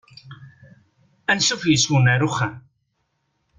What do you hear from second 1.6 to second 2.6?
yes-wen ar uxxam.